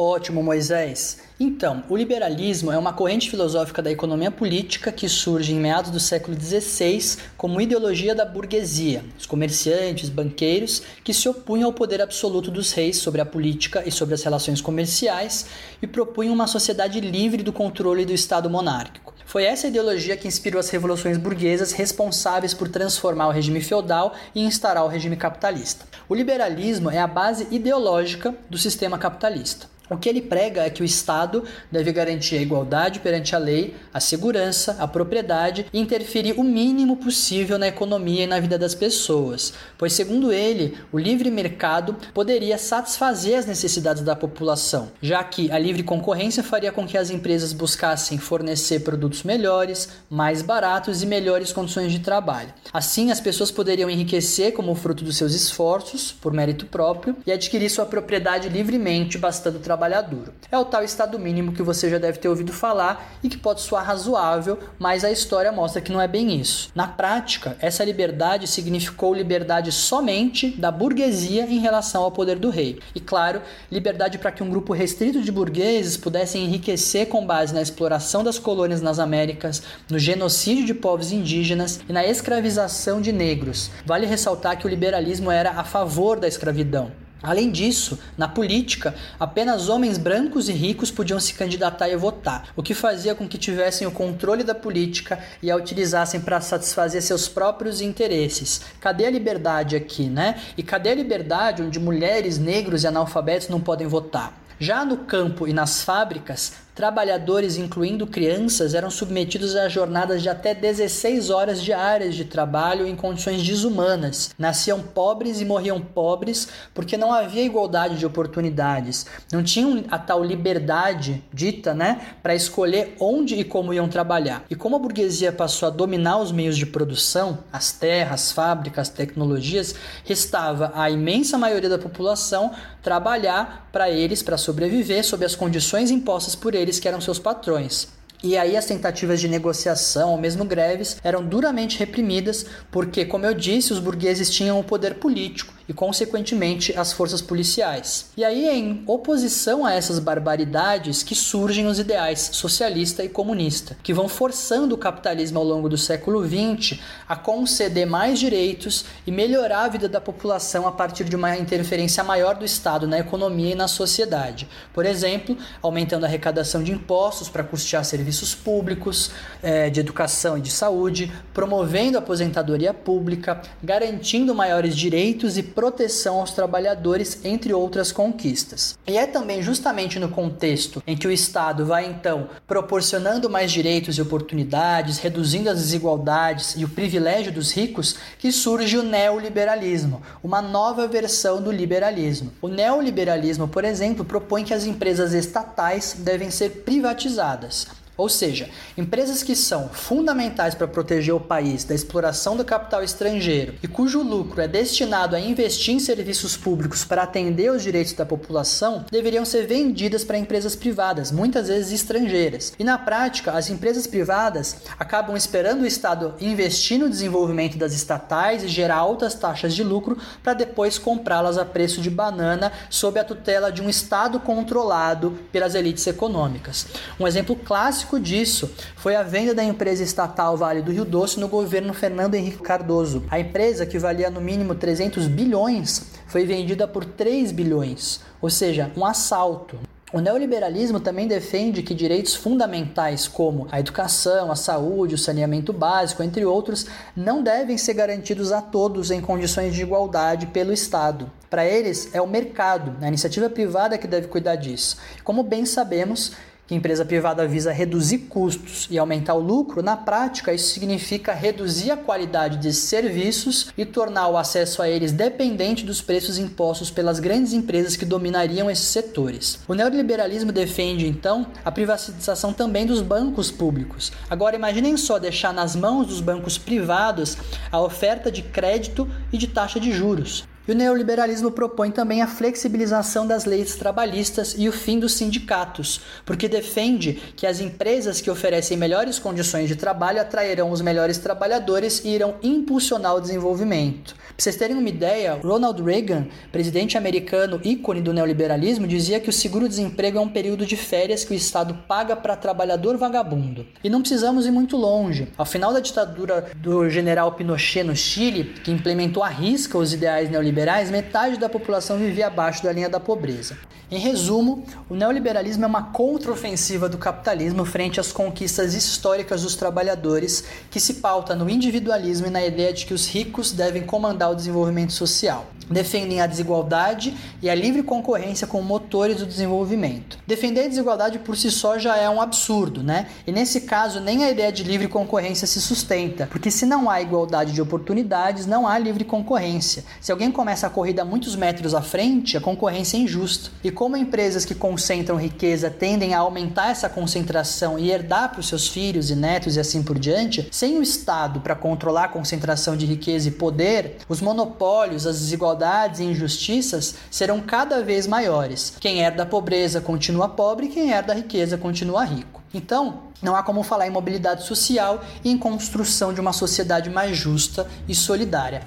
Ótimo, 0.00 0.44
Moisés. 0.44 1.18
Então, 1.40 1.82
o 1.88 1.96
liberalismo 1.96 2.70
é 2.70 2.78
uma 2.78 2.92
corrente 2.92 3.28
filosófica 3.28 3.82
da 3.82 3.90
economia 3.90 4.30
política 4.30 4.92
que 4.92 5.08
surge 5.08 5.52
em 5.52 5.58
meados 5.58 5.90
do 5.90 5.98
século 5.98 6.40
XVI 6.40 7.16
como 7.36 7.60
ideologia 7.60 8.14
da 8.14 8.24
burguesia, 8.24 9.04
os 9.18 9.26
comerciantes, 9.26 10.08
banqueiros, 10.08 10.82
que 11.02 11.12
se 11.12 11.28
opunham 11.28 11.66
ao 11.66 11.72
poder 11.72 12.00
absoluto 12.00 12.48
dos 12.48 12.70
reis 12.70 12.98
sobre 12.98 13.20
a 13.20 13.26
política 13.26 13.82
e 13.84 13.90
sobre 13.90 14.14
as 14.14 14.22
relações 14.22 14.60
comerciais 14.60 15.46
e 15.82 15.86
propunham 15.88 16.32
uma 16.32 16.46
sociedade 16.46 17.00
livre 17.00 17.42
do 17.42 17.52
controle 17.52 18.04
do 18.04 18.12
Estado 18.12 18.48
monárquico. 18.48 19.07
Foi 19.28 19.44
essa 19.44 19.66
ideologia 19.66 20.16
que 20.16 20.26
inspirou 20.26 20.58
as 20.58 20.70
revoluções 20.70 21.18
burguesas 21.18 21.72
responsáveis 21.72 22.54
por 22.54 22.66
transformar 22.66 23.28
o 23.28 23.30
regime 23.30 23.60
feudal 23.60 24.14
e 24.34 24.42
instaurar 24.42 24.82
o 24.86 24.88
regime 24.88 25.18
capitalista. 25.18 25.84
O 26.08 26.14
liberalismo 26.14 26.90
é 26.90 26.98
a 26.98 27.06
base 27.06 27.46
ideológica 27.50 28.34
do 28.48 28.56
sistema 28.56 28.96
capitalista. 28.96 29.66
O 29.90 29.96
que 29.96 30.08
ele 30.08 30.20
prega 30.20 30.62
é 30.62 30.70
que 30.70 30.82
o 30.82 30.84
Estado 30.84 31.44
deve 31.72 31.92
garantir 31.92 32.36
a 32.36 32.42
igualdade 32.42 33.00
perante 33.00 33.34
a 33.34 33.38
lei, 33.38 33.74
a 33.92 34.00
segurança, 34.00 34.76
a 34.78 34.86
propriedade 34.86 35.66
e 35.72 35.80
interferir 35.80 36.34
o 36.38 36.44
mínimo 36.44 36.96
possível 36.96 37.58
na 37.58 37.68
economia 37.68 38.24
e 38.24 38.26
na 38.26 38.38
vida 38.38 38.58
das 38.58 38.74
pessoas, 38.74 39.54
pois, 39.78 39.94
segundo 39.94 40.32
ele, 40.32 40.76
o 40.92 40.98
livre 40.98 41.30
mercado 41.30 41.96
poderia 42.12 42.58
satisfazer 42.58 43.38
as 43.38 43.46
necessidades 43.46 44.02
da 44.02 44.14
população, 44.14 44.90
já 45.00 45.24
que 45.24 45.50
a 45.50 45.58
livre 45.58 45.82
concorrência 45.82 46.42
faria 46.42 46.70
com 46.70 46.86
que 46.86 46.98
as 46.98 47.10
empresas 47.10 47.52
buscassem 47.52 48.18
fornecer 48.18 48.80
produtos 48.80 49.22
melhores, 49.22 49.88
mais 50.10 50.42
baratos 50.42 51.02
e 51.02 51.06
melhores 51.06 51.52
condições 51.52 51.92
de 51.92 52.00
trabalho. 52.00 52.52
Assim, 52.72 53.10
as 53.10 53.20
pessoas 53.20 53.50
poderiam 53.50 53.88
enriquecer 53.88 54.52
como 54.52 54.74
fruto 54.74 55.02
dos 55.02 55.16
seus 55.16 55.32
esforços, 55.32 56.12
por 56.12 56.32
mérito 56.32 56.66
próprio, 56.66 57.16
e 57.26 57.32
adquirir 57.32 57.70
sua 57.70 57.86
propriedade 57.86 58.48
livremente, 58.48 59.16
bastando 59.16 59.58
trabalhar 59.58 59.77
trabalhar 59.78 60.02
duro. 60.02 60.34
É 60.50 60.58
o 60.58 60.64
tal 60.64 60.82
estado 60.82 61.16
mínimo 61.20 61.52
que 61.52 61.62
você 61.62 61.88
já 61.88 61.98
deve 61.98 62.18
ter 62.18 62.28
ouvido 62.28 62.52
falar 62.52 63.12
e 63.22 63.28
que 63.28 63.38
pode 63.38 63.60
soar 63.60 63.86
razoável, 63.86 64.58
mas 64.76 65.04
a 65.04 65.10
história 65.10 65.52
mostra 65.52 65.80
que 65.80 65.92
não 65.92 66.00
é 66.00 66.08
bem 66.08 66.40
isso. 66.40 66.70
Na 66.74 66.88
prática, 66.88 67.56
essa 67.60 67.84
liberdade 67.84 68.48
significou 68.48 69.14
liberdade 69.14 69.70
somente 69.70 70.50
da 70.50 70.72
burguesia 70.72 71.44
em 71.44 71.60
relação 71.60 72.02
ao 72.02 72.10
poder 72.10 72.40
do 72.40 72.50
rei. 72.50 72.80
E 72.92 72.98
claro, 72.98 73.40
liberdade 73.70 74.18
para 74.18 74.32
que 74.32 74.42
um 74.42 74.50
grupo 74.50 74.72
restrito 74.72 75.22
de 75.22 75.30
burgueses 75.30 75.96
pudessem 75.96 76.44
enriquecer 76.44 77.06
com 77.06 77.24
base 77.24 77.54
na 77.54 77.62
exploração 77.62 78.24
das 78.24 78.38
colônias 78.38 78.82
nas 78.82 78.98
Américas, 78.98 79.62
no 79.88 79.98
genocídio 79.98 80.66
de 80.66 80.74
povos 80.74 81.12
indígenas 81.12 81.80
e 81.88 81.92
na 81.92 82.04
escravização 82.04 83.00
de 83.00 83.12
negros. 83.12 83.70
Vale 83.86 84.06
ressaltar 84.06 84.58
que 84.58 84.66
o 84.66 84.70
liberalismo 84.70 85.30
era 85.30 85.52
a 85.52 85.62
favor 85.62 86.18
da 86.18 86.26
escravidão. 86.26 86.90
Além 87.22 87.50
disso, 87.50 87.98
na 88.16 88.28
política, 88.28 88.94
apenas 89.18 89.68
homens 89.68 89.98
brancos 89.98 90.48
e 90.48 90.52
ricos 90.52 90.90
podiam 90.90 91.18
se 91.18 91.34
candidatar 91.34 91.88
e 91.88 91.96
votar, 91.96 92.50
o 92.54 92.62
que 92.62 92.74
fazia 92.74 93.14
com 93.14 93.26
que 93.26 93.36
tivessem 93.36 93.86
o 93.86 93.90
controle 93.90 94.44
da 94.44 94.54
política 94.54 95.18
e 95.42 95.50
a 95.50 95.56
utilizassem 95.56 96.20
para 96.20 96.40
satisfazer 96.40 97.02
seus 97.02 97.28
próprios 97.28 97.80
interesses. 97.80 98.60
Cadê 98.80 99.06
a 99.06 99.10
liberdade 99.10 99.74
aqui, 99.74 100.04
né? 100.04 100.40
E 100.56 100.62
cadê 100.62 100.90
a 100.90 100.94
liberdade 100.94 101.62
onde 101.62 101.80
mulheres, 101.80 102.38
negros 102.38 102.84
e 102.84 102.86
analfabetos 102.86 103.48
não 103.48 103.60
podem 103.60 103.86
votar? 103.86 104.32
Já 104.60 104.84
no 104.84 104.98
campo 104.98 105.46
e 105.46 105.52
nas 105.52 105.82
fábricas, 105.82 106.52
trabalhadores, 106.78 107.56
incluindo 107.56 108.06
crianças, 108.06 108.72
eram 108.72 108.88
submetidos 108.88 109.56
a 109.56 109.68
jornadas 109.68 110.22
de 110.22 110.28
até 110.28 110.54
16 110.54 111.28
horas 111.28 111.60
diárias 111.60 112.14
de 112.14 112.24
trabalho 112.24 112.86
em 112.86 112.94
condições 112.94 113.42
desumanas. 113.42 114.30
Nasciam 114.38 114.80
pobres 114.80 115.40
e 115.40 115.44
morriam 115.44 115.80
pobres 115.80 116.46
porque 116.72 116.96
não 116.96 117.12
havia 117.12 117.42
igualdade 117.42 117.98
de 117.98 118.06
oportunidades. 118.06 119.06
Não 119.32 119.42
tinham 119.42 119.82
a 119.90 119.98
tal 119.98 120.22
liberdade 120.22 121.20
dita, 121.34 121.74
né, 121.74 122.00
para 122.22 122.32
escolher 122.36 122.94
onde 123.00 123.34
e 123.34 123.42
como 123.42 123.74
iam 123.74 123.88
trabalhar. 123.88 124.44
E 124.48 124.54
como 124.54 124.76
a 124.76 124.78
burguesia 124.78 125.32
passou 125.32 125.66
a 125.66 125.70
dominar 125.70 126.18
os 126.18 126.30
meios 126.30 126.56
de 126.56 126.64
produção, 126.64 127.40
as 127.52 127.72
terras, 127.72 128.30
fábricas, 128.30 128.88
tecnologias, 128.88 129.74
restava 130.04 130.70
à 130.76 130.88
imensa 130.88 131.36
maioria 131.36 131.68
da 131.68 131.76
população 131.76 132.52
trabalhar 132.84 133.68
para 133.72 133.90
eles 133.90 134.22
para 134.22 134.38
sobreviver 134.38 135.04
sob 135.04 135.24
as 135.24 135.34
condições 135.34 135.90
impostas 135.90 136.34
por 136.34 136.54
eles 136.54 136.67
que 136.76 136.88
eram 136.88 137.00
seus 137.00 137.20
patrões. 137.20 137.86
E 138.22 138.36
aí 138.36 138.56
as 138.56 138.66
tentativas 138.66 139.20
de 139.20 139.28
negociação 139.28 140.10
ou 140.10 140.18
mesmo 140.18 140.44
greves 140.44 140.96
eram 141.04 141.24
duramente 141.24 141.78
reprimidas, 141.78 142.44
porque, 142.68 143.04
como 143.04 143.24
eu 143.24 143.32
disse, 143.32 143.72
os 143.72 143.78
burgueses 143.78 144.28
tinham 144.28 144.58
o 144.58 144.64
poder 144.64 144.94
político 144.94 145.57
e, 145.68 145.74
consequentemente, 145.74 146.76
as 146.76 146.92
forças 146.92 147.20
policiais. 147.20 148.10
E 148.16 148.24
aí 148.24 148.48
em 148.48 148.82
oposição 148.86 149.66
a 149.66 149.74
essas 149.74 149.98
barbaridades 149.98 151.02
que 151.02 151.14
surgem 151.14 151.66
os 151.66 151.78
ideais 151.78 152.30
socialista 152.32 153.04
e 153.04 153.08
comunista, 153.08 153.76
que 153.82 153.92
vão 153.92 154.08
forçando 154.08 154.74
o 154.74 154.78
capitalismo 154.78 155.38
ao 155.38 155.44
longo 155.44 155.68
do 155.68 155.76
século 155.76 156.26
XX 156.26 156.78
a 157.06 157.14
conceder 157.14 157.86
mais 157.86 158.18
direitos 158.18 158.86
e 159.06 159.12
melhorar 159.12 159.64
a 159.64 159.68
vida 159.68 159.88
da 159.88 160.00
população 160.00 160.66
a 160.66 160.72
partir 160.72 161.04
de 161.04 161.16
uma 161.16 161.36
interferência 161.36 162.02
maior 162.02 162.34
do 162.34 162.44
Estado 162.44 162.86
na 162.86 162.98
economia 162.98 163.52
e 163.52 163.54
na 163.54 163.68
sociedade. 163.68 164.48
Por 164.72 164.86
exemplo, 164.86 165.36
aumentando 165.60 166.04
a 166.04 166.08
arrecadação 166.08 166.62
de 166.62 166.72
impostos 166.72 167.28
para 167.28 167.44
custear 167.44 167.84
serviços 167.84 168.34
públicos, 168.34 169.10
eh, 169.42 169.68
de 169.68 169.80
educação 169.80 170.38
e 170.38 170.40
de 170.40 170.50
saúde, 170.50 171.12
promovendo 171.34 171.98
a 171.98 172.00
aposentadoria 172.00 172.72
pública, 172.72 173.42
garantindo 173.62 174.34
maiores 174.34 174.74
direitos 174.74 175.36
e 175.36 175.42
proteção 175.58 176.20
aos 176.20 176.30
trabalhadores, 176.30 177.18
entre 177.24 177.52
outras 177.52 177.90
conquistas. 177.90 178.78
E 178.86 178.96
é 178.96 179.08
também 179.08 179.42
justamente 179.42 179.98
no 179.98 180.08
contexto 180.08 180.80
em 180.86 180.96
que 180.96 181.08
o 181.08 181.10
Estado 181.10 181.66
vai 181.66 181.84
então 181.84 182.28
proporcionando 182.46 183.28
mais 183.28 183.50
direitos 183.50 183.98
e 183.98 184.00
oportunidades, 184.00 184.98
reduzindo 184.98 185.50
as 185.50 185.58
desigualdades 185.58 186.54
e 186.56 186.64
o 186.64 186.68
privilégio 186.68 187.32
dos 187.32 187.50
ricos, 187.50 187.96
que 188.20 188.30
surge 188.30 188.78
o 188.78 188.84
neoliberalismo, 188.84 190.00
uma 190.22 190.40
nova 190.40 190.86
versão 190.86 191.42
do 191.42 191.50
liberalismo. 191.50 192.32
O 192.40 192.46
neoliberalismo, 192.46 193.48
por 193.48 193.64
exemplo, 193.64 194.04
propõe 194.04 194.44
que 194.44 194.54
as 194.54 194.64
empresas 194.64 195.12
estatais 195.12 195.96
devem 195.98 196.30
ser 196.30 196.62
privatizadas. 196.62 197.66
Ou 197.98 198.08
seja, 198.08 198.48
empresas 198.76 199.24
que 199.24 199.34
são 199.34 199.68
fundamentais 199.70 200.54
para 200.54 200.68
proteger 200.68 201.12
o 201.12 201.18
país 201.18 201.64
da 201.64 201.74
exploração 201.74 202.36
do 202.36 202.44
capital 202.44 202.80
estrangeiro 202.80 203.56
e 203.60 203.66
cujo 203.66 204.00
lucro 204.04 204.40
é 204.40 204.46
destinado 204.46 205.16
a 205.16 205.20
investir 205.20 205.74
em 205.74 205.80
serviços 205.80 206.36
públicos 206.36 206.84
para 206.84 207.02
atender 207.02 207.50
os 207.50 207.60
direitos 207.60 207.94
da 207.94 208.06
população 208.06 208.86
deveriam 208.88 209.24
ser 209.24 209.48
vendidas 209.48 210.04
para 210.04 210.16
empresas 210.16 210.54
privadas, 210.54 211.10
muitas 211.10 211.48
vezes 211.48 211.72
estrangeiras. 211.72 212.52
E 212.56 212.62
na 212.62 212.78
prática, 212.78 213.32
as 213.32 213.50
empresas 213.50 213.84
privadas 213.84 214.58
acabam 214.78 215.16
esperando 215.16 215.62
o 215.62 215.66
Estado 215.66 216.14
investir 216.20 216.78
no 216.78 216.88
desenvolvimento 216.88 217.58
das 217.58 217.72
estatais 217.72 218.44
e 218.44 218.48
gerar 218.48 218.76
altas 218.76 219.16
taxas 219.16 219.56
de 219.56 219.64
lucro 219.64 219.98
para 220.22 220.34
depois 220.34 220.78
comprá-las 220.78 221.36
a 221.36 221.44
preço 221.44 221.80
de 221.80 221.90
banana 221.90 222.52
sob 222.70 223.00
a 223.00 223.02
tutela 223.04 223.50
de 223.50 223.60
um 223.60 223.68
Estado 223.68 224.20
controlado 224.20 225.18
pelas 225.32 225.56
elites 225.56 225.84
econômicas. 225.88 226.64
Um 227.00 227.04
exemplo 227.04 227.34
clássico 227.34 227.87
clássico 227.88 227.98
disso 227.98 228.50
foi 228.76 228.94
a 228.94 229.02
venda 229.02 229.34
da 229.34 229.42
empresa 229.42 229.82
estatal 229.82 230.36
Vale 230.36 230.60
do 230.60 230.70
Rio 230.70 230.84
Doce 230.84 231.18
no 231.18 231.28
governo 231.28 231.72
Fernando 231.72 232.14
Henrique 232.14 232.42
Cardoso. 232.42 233.04
A 233.10 233.18
empresa, 233.18 233.64
que 233.64 233.78
valia 233.78 234.10
no 234.10 234.20
mínimo 234.20 234.54
300 234.54 235.06
bilhões, 235.08 235.86
foi 236.06 236.26
vendida 236.26 236.68
por 236.68 236.84
3 236.84 237.32
bilhões, 237.32 238.00
ou 238.20 238.28
seja, 238.28 238.70
um 238.76 238.84
assalto. 238.84 239.58
O 239.90 240.00
neoliberalismo 240.00 240.78
também 240.78 241.08
defende 241.08 241.62
que 241.62 241.74
direitos 241.74 242.14
fundamentais 242.14 243.08
como 243.08 243.48
a 243.50 243.58
educação, 243.58 244.30
a 244.30 244.36
saúde, 244.36 244.94
o 244.94 244.98
saneamento 244.98 245.50
básico, 245.50 246.02
entre 246.02 246.26
outros, 246.26 246.66
não 246.94 247.22
devem 247.22 247.56
ser 247.56 247.72
garantidos 247.72 248.30
a 248.30 248.42
todos 248.42 248.90
em 248.90 249.00
condições 249.00 249.54
de 249.54 249.62
igualdade 249.62 250.26
pelo 250.26 250.52
Estado. 250.52 251.10
Para 251.30 251.46
eles, 251.46 251.94
é 251.94 252.02
o 252.02 252.06
mercado, 252.06 252.76
a 252.82 252.88
iniciativa 252.88 253.30
privada 253.30 253.78
que 253.78 253.86
deve 253.86 254.08
cuidar 254.08 254.36
disso. 254.36 254.76
Como 255.02 255.22
bem 255.22 255.46
sabemos, 255.46 256.12
que 256.48 256.54
a 256.54 256.56
empresa 256.56 256.82
privada 256.82 257.28
visa 257.28 257.52
reduzir 257.52 257.98
custos 258.08 258.66
e 258.70 258.78
aumentar 258.78 259.12
o 259.12 259.20
lucro, 259.20 259.62
na 259.62 259.76
prática 259.76 260.32
isso 260.32 260.54
significa 260.54 261.12
reduzir 261.12 261.70
a 261.70 261.76
qualidade 261.76 262.38
de 262.38 262.54
serviços 262.54 263.52
e 263.56 263.66
tornar 263.66 264.08
o 264.08 264.16
acesso 264.16 264.62
a 264.62 264.68
eles 264.68 264.90
dependente 264.90 265.62
dos 265.62 265.82
preços 265.82 266.16
impostos 266.16 266.70
pelas 266.70 267.00
grandes 267.00 267.34
empresas 267.34 267.76
que 267.76 267.84
dominariam 267.84 268.50
esses 268.50 268.64
setores. 268.64 269.40
O 269.46 269.52
neoliberalismo 269.52 270.32
defende 270.32 270.86
então 270.86 271.26
a 271.44 271.52
privatização 271.52 272.32
também 272.32 272.64
dos 272.64 272.80
bancos 272.80 273.30
públicos. 273.30 273.92
Agora 274.08 274.34
imaginem 274.34 274.74
só 274.78 274.98
deixar 274.98 275.34
nas 275.34 275.54
mãos 275.54 275.86
dos 275.86 276.00
bancos 276.00 276.38
privados 276.38 277.18
a 277.52 277.60
oferta 277.60 278.10
de 278.10 278.22
crédito 278.22 278.88
e 279.12 279.18
de 279.18 279.26
taxa 279.26 279.60
de 279.60 279.70
juros. 279.70 280.26
E 280.48 280.52
o 280.52 280.54
neoliberalismo 280.54 281.30
propõe 281.30 281.70
também 281.70 282.00
a 282.00 282.06
flexibilização 282.06 283.06
das 283.06 283.26
leis 283.26 283.54
trabalhistas 283.54 284.34
e 284.38 284.48
o 284.48 284.52
fim 284.52 284.78
dos 284.78 284.94
sindicatos, 284.94 285.82
porque 286.06 286.26
defende 286.26 286.94
que 287.14 287.26
as 287.26 287.38
empresas 287.38 288.00
que 288.00 288.10
oferecem 288.10 288.56
melhores 288.56 288.98
condições 288.98 289.46
de 289.46 289.56
trabalho 289.56 290.00
atrairão 290.00 290.50
os 290.50 290.62
melhores 290.62 290.96
trabalhadores 290.96 291.84
e 291.84 291.88
irão 291.88 292.14
impulsionar 292.22 292.96
o 292.96 293.00
desenvolvimento. 293.00 293.94
Para 293.94 294.14
vocês 294.16 294.36
terem 294.36 294.56
uma 294.56 294.70
ideia, 294.70 295.20
Ronald 295.22 295.62
Reagan, 295.62 296.06
presidente 296.32 296.78
americano 296.78 297.38
ícone 297.44 297.82
do 297.82 297.92
neoliberalismo, 297.92 298.66
dizia 298.66 298.98
que 298.98 299.10
o 299.10 299.12
seguro-desemprego 299.12 299.98
é 299.98 300.00
um 300.00 300.08
período 300.08 300.46
de 300.46 300.56
férias 300.56 301.04
que 301.04 301.12
o 301.12 301.14
Estado 301.14 301.58
paga 301.68 301.94
para 301.94 302.16
trabalhador 302.16 302.78
vagabundo. 302.78 303.46
E 303.62 303.68
não 303.68 303.82
precisamos 303.82 304.24
ir 304.24 304.30
muito 304.30 304.56
longe. 304.56 305.08
Ao 305.18 305.26
final 305.26 305.52
da 305.52 305.60
ditadura 305.60 306.30
do 306.36 306.70
general 306.70 307.12
Pinochet 307.12 307.62
no 307.62 307.76
Chile, 307.76 308.32
que 308.42 308.50
implementou 308.50 309.02
à 309.02 309.08
risca 309.08 309.58
os 309.58 309.74
ideais 309.74 310.08
neoliberais, 310.08 310.37
neoliberais, 310.38 310.70
metade 310.70 311.18
da 311.18 311.28
população 311.28 311.76
vivia 311.76 312.06
abaixo 312.06 312.44
da 312.44 312.52
linha 312.52 312.68
da 312.68 312.78
pobreza. 312.78 313.36
Em 313.70 313.78
resumo, 313.78 314.44
o 314.70 314.74
neoliberalismo 314.74 315.44
é 315.44 315.46
uma 315.46 315.64
contraofensiva 315.64 316.68
do 316.68 316.78
capitalismo 316.78 317.44
frente 317.44 317.80
às 317.80 317.90
conquistas 317.90 318.54
históricas 318.54 319.22
dos 319.22 319.34
trabalhadores, 319.34 320.24
que 320.48 320.60
se 320.60 320.74
pauta 320.74 321.14
no 321.14 321.28
individualismo 321.28 322.06
e 322.06 322.10
na 322.10 322.24
ideia 322.24 322.52
de 322.52 322.66
que 322.66 322.72
os 322.72 322.86
ricos 322.86 323.32
devem 323.32 323.64
comandar 323.64 324.12
o 324.12 324.14
desenvolvimento 324.14 324.72
social 324.72 325.26
defendem 325.50 326.00
a 326.00 326.06
desigualdade 326.06 326.94
e 327.22 327.28
a 327.28 327.34
livre 327.34 327.62
concorrência 327.62 328.26
como 328.26 328.42
motores 328.42 328.98
do 328.98 329.06
desenvolvimento. 329.06 329.98
Defender 330.06 330.44
a 330.44 330.48
desigualdade 330.48 330.98
por 330.98 331.16
si 331.16 331.30
só 331.30 331.58
já 331.58 331.76
é 331.76 331.88
um 331.88 332.00
absurdo, 332.00 332.62
né? 332.62 332.86
E 333.06 333.12
nesse 333.12 333.42
caso, 333.42 333.80
nem 333.80 334.04
a 334.04 334.10
ideia 334.10 334.30
de 334.30 334.44
livre 334.44 334.68
concorrência 334.68 335.26
se 335.26 335.40
sustenta, 335.40 336.06
porque 336.10 336.30
se 336.30 336.46
não 336.46 336.68
há 336.68 336.80
igualdade 336.80 337.32
de 337.32 337.40
oportunidades, 337.40 338.26
não 338.26 338.46
há 338.46 338.58
livre 338.58 338.84
concorrência. 338.84 339.64
Se 339.80 339.92
alguém 339.92 340.10
começa 340.10 340.46
a 340.46 340.50
corrida 340.50 340.84
muitos 340.84 341.16
metros 341.16 341.54
à 341.54 341.62
frente, 341.62 342.16
a 342.16 342.20
concorrência 342.20 342.76
é 342.76 342.80
injusta. 342.80 343.30
E 343.42 343.50
como 343.50 343.76
empresas 343.76 344.24
que 344.24 344.34
concentram 344.34 344.96
riqueza 344.96 345.50
tendem 345.50 345.94
a 345.94 346.00
aumentar 346.00 346.50
essa 346.50 346.68
concentração 346.68 347.58
e 347.58 347.70
herdar 347.70 348.10
para 348.10 348.20
os 348.20 348.28
seus 348.28 348.48
filhos 348.48 348.90
e 348.90 348.96
netos 348.96 349.36
e 349.36 349.40
assim 349.40 349.62
por 349.62 349.78
diante, 349.78 350.28
sem 350.30 350.58
o 350.58 350.62
Estado 350.62 351.20
para 351.20 351.34
controlar 351.34 351.84
a 351.84 351.88
concentração 351.88 352.56
de 352.56 352.66
riqueza 352.66 353.08
e 353.08 353.12
poder, 353.12 353.78
os 353.88 354.00
monopólios, 354.00 354.86
as 354.86 354.98
desigualdades 354.98 355.37
desigualdades 355.38 355.80
e 355.80 355.84
injustiças 355.84 356.74
serão 356.90 357.20
cada 357.20 357.62
vez 357.62 357.86
maiores. 357.86 358.54
Quem 358.60 358.80
herda 358.80 359.04
a 359.04 359.06
pobreza 359.06 359.60
continua 359.60 360.08
pobre, 360.08 360.48
quem 360.48 360.72
herda 360.72 360.92
a 360.92 360.96
riqueza 360.96 361.38
continua 361.38 361.84
rico. 361.84 362.20
Então, 362.34 362.82
não 363.00 363.14
há 363.14 363.22
como 363.22 363.42
falar 363.42 363.66
em 363.66 363.70
mobilidade 363.70 364.24
social 364.24 364.82
e 365.04 365.10
em 365.10 365.16
construção 365.16 365.94
de 365.94 366.00
uma 366.00 366.12
sociedade 366.12 366.68
mais 366.68 366.96
justa 366.96 367.46
e 367.68 367.74
solidária. 367.74 368.42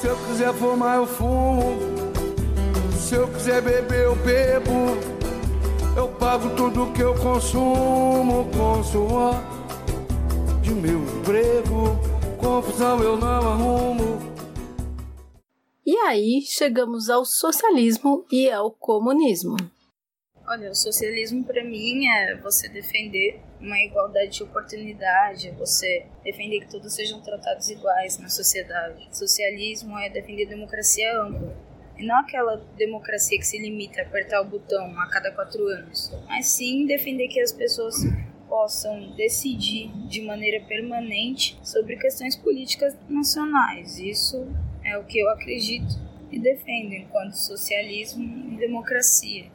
Se 0.00 0.08
eu 0.08 0.16
quiser 0.26 0.52
fumar, 0.52 0.96
eu 0.96 1.06
fumo. 1.06 1.78
Se 2.98 3.14
eu 3.14 3.28
quiser 3.28 3.62
beber, 3.62 4.04
eu 4.04 4.16
bebo. 4.16 4.98
Eu 5.96 6.08
pago 6.08 6.50
tudo 6.50 6.92
que 6.92 7.02
eu 7.02 7.14
consumo 7.14 8.48
com 8.56 8.82
suor 8.82 9.36
de 10.62 10.70
meu 10.72 11.00
emprego. 11.00 11.98
Confusão 12.38 13.00
eu 13.00 13.16
não 13.16 13.28
arrumo. 13.28 14.31
E 15.84 15.96
aí 15.98 16.40
chegamos 16.42 17.10
ao 17.10 17.24
socialismo 17.24 18.24
e 18.30 18.48
ao 18.48 18.70
comunismo. 18.70 19.56
Olha, 20.46 20.70
o 20.70 20.74
socialismo 20.74 21.44
para 21.44 21.64
mim 21.64 22.06
é 22.06 22.36
você 22.36 22.68
defender 22.68 23.40
uma 23.60 23.78
igualdade 23.78 24.30
de 24.30 24.42
oportunidade, 24.44 25.50
você 25.52 26.06
defender 26.22 26.60
que 26.60 26.70
todos 26.70 26.94
sejam 26.94 27.20
tratados 27.20 27.68
iguais 27.68 28.18
na 28.18 28.28
sociedade. 28.28 29.08
Socialismo 29.16 29.98
é 29.98 30.08
defender 30.08 30.46
democracia 30.46 31.20
ampla, 31.20 31.56
E 31.98 32.06
não 32.06 32.16
aquela 32.16 32.56
democracia 32.76 33.38
que 33.38 33.46
se 33.46 33.58
limita 33.58 34.02
a 34.02 34.04
apertar 34.04 34.40
o 34.40 34.44
botão 34.44 34.98
a 35.00 35.08
cada 35.08 35.32
quatro 35.32 35.66
anos, 35.66 36.12
mas 36.28 36.46
sim 36.46 36.86
defender 36.86 37.28
que 37.28 37.40
as 37.40 37.52
pessoas 37.52 37.96
possam 38.48 39.16
decidir 39.16 39.90
de 40.08 40.22
maneira 40.22 40.64
permanente 40.66 41.58
sobre 41.62 41.96
questões 41.96 42.36
políticas 42.36 42.96
nacionais. 43.08 43.98
Isso 43.98 44.46
é 44.92 44.98
o 44.98 45.04
que 45.04 45.18
eu 45.18 45.28
acredito 45.30 45.98
e 46.30 46.38
defendo 46.38 46.92
enquanto 46.92 47.34
socialismo 47.34 48.22
e 48.52 48.56
democracia. 48.56 49.50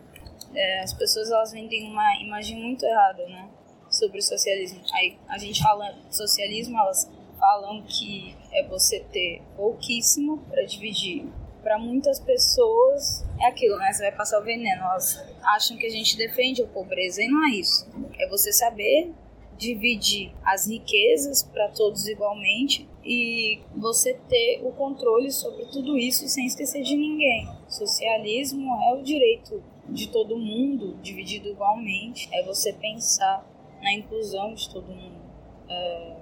É, 0.53 0.81
as 0.81 0.93
pessoas 0.93 1.31
elas 1.31 1.51
vendem 1.51 1.89
uma 1.89 2.15
imagem 2.21 2.57
muito 2.61 2.85
errada, 2.85 3.27
né, 3.27 3.49
sobre 3.89 4.19
o 4.19 4.21
socialismo. 4.21 4.81
Aí 4.93 5.17
a 5.27 5.37
gente 5.37 5.61
fala 5.61 5.95
socialismo, 6.09 6.77
elas 6.77 7.09
falam 7.39 7.83
que 7.83 8.35
é 8.51 8.63
você 8.67 8.99
ter 9.11 9.41
pouquíssimo 9.55 10.39
para 10.49 10.63
dividir. 10.63 11.27
Para 11.61 11.77
muitas 11.77 12.19
pessoas 12.19 13.25
é 13.41 13.47
aquilo, 13.47 13.77
né? 13.77 13.91
Você 13.91 14.03
vai 14.03 14.11
passar 14.11 14.39
o 14.39 14.43
veneno. 14.43 14.81
Elas 14.83 15.21
acham 15.43 15.77
que 15.77 15.85
a 15.85 15.89
gente 15.89 16.15
defende 16.15 16.63
a 16.63 16.67
pobreza 16.67 17.21
e 17.21 17.27
não 17.27 17.45
é 17.45 17.49
isso. 17.51 17.85
É 18.17 18.27
você 18.29 18.53
saber 18.53 19.11
dividir 19.57 20.31
as 20.45 20.67
riquezas 20.67 21.43
para 21.43 21.67
todos 21.69 22.07
igualmente 22.07 22.87
e 23.07 23.61
você 23.73 24.13
ter 24.27 24.59
o 24.63 24.71
controle 24.73 25.31
sobre 25.31 25.65
tudo 25.67 25.97
isso 25.97 26.27
sem 26.27 26.45
esquecer 26.45 26.83
de 26.83 26.97
ninguém. 26.97 27.47
Socialismo 27.69 28.69
é 28.83 28.93
o 28.95 29.01
direito 29.01 29.63
de 29.87 30.09
todo 30.09 30.37
mundo 30.37 30.97
dividido 31.01 31.47
igualmente, 31.47 32.27
é 32.33 32.43
você 32.43 32.73
pensar 32.73 33.45
na 33.81 33.93
inclusão 33.93 34.53
de 34.53 34.69
todo 34.69 34.87
mundo. 34.87 35.21
É, 35.69 36.17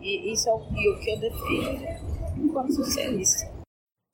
e 0.00 0.32
isso 0.32 0.48
é 0.48 0.52
o, 0.54 0.60
que 0.60 1.10
eu 1.10 1.20
defendo 1.20 2.42
enquanto 2.42 2.72
socialista. 2.72 3.52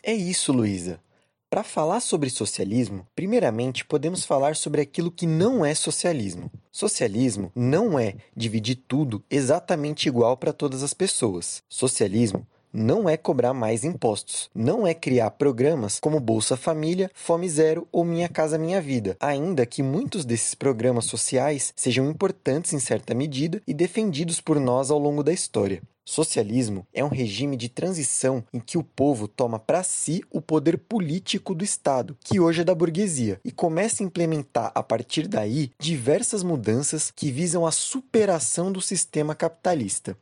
É 0.02 0.12
isso, 0.12 0.52
Luísa. 0.52 1.00
Para 1.48 1.62
falar 1.62 2.00
sobre 2.00 2.28
socialismo, 2.28 3.06
primeiramente 3.14 3.84
podemos 3.84 4.24
falar 4.24 4.56
sobre 4.56 4.80
aquilo 4.80 5.12
que 5.12 5.26
não 5.26 5.64
é 5.64 5.76
socialismo. 5.76 6.50
Socialismo 6.72 7.52
não 7.54 7.96
é 7.96 8.16
dividir 8.36 8.82
tudo 8.88 9.24
exatamente 9.30 10.08
igual 10.08 10.36
para 10.36 10.52
todas 10.52 10.82
as 10.82 10.92
pessoas. 10.92 11.62
Socialismo 11.68 12.44
não 12.76 13.08
é 13.08 13.16
cobrar 13.16 13.54
mais 13.54 13.84
impostos, 13.84 14.50
não 14.54 14.86
é 14.86 14.92
criar 14.92 15.30
programas 15.30 15.98
como 15.98 16.20
Bolsa 16.20 16.58
Família, 16.58 17.10
Fome 17.14 17.48
Zero 17.48 17.88
ou 17.90 18.04
Minha 18.04 18.28
Casa 18.28 18.58
Minha 18.58 18.82
Vida, 18.82 19.16
ainda 19.18 19.64
que 19.64 19.82
muitos 19.82 20.26
desses 20.26 20.54
programas 20.54 21.06
sociais 21.06 21.72
sejam 21.74 22.10
importantes 22.10 22.74
em 22.74 22.78
certa 22.78 23.14
medida 23.14 23.62
e 23.66 23.72
defendidos 23.72 24.42
por 24.42 24.60
nós 24.60 24.90
ao 24.90 24.98
longo 24.98 25.22
da 25.22 25.32
história. 25.32 25.82
Socialismo 26.08 26.86
é 26.94 27.04
um 27.04 27.08
regime 27.08 27.56
de 27.56 27.68
transição 27.68 28.44
em 28.52 28.60
que 28.60 28.78
o 28.78 28.82
povo 28.84 29.26
toma 29.26 29.58
para 29.58 29.82
si 29.82 30.22
o 30.30 30.40
poder 30.40 30.78
político 30.78 31.52
do 31.52 31.64
Estado, 31.64 32.16
que 32.20 32.38
hoje 32.38 32.60
é 32.60 32.64
da 32.64 32.76
burguesia, 32.76 33.40
e 33.44 33.50
começa 33.50 34.04
a 34.04 34.06
implementar 34.06 34.70
a 34.72 34.84
partir 34.84 35.26
daí 35.26 35.72
diversas 35.80 36.44
mudanças 36.44 37.10
que 37.10 37.32
visam 37.32 37.66
a 37.66 37.72
superação 37.72 38.70
do 38.70 38.80
sistema 38.80 39.34
capitalista. 39.34 40.16